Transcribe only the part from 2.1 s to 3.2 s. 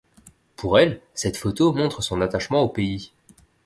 attachement au pays.